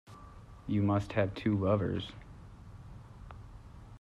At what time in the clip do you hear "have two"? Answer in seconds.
1.13-1.55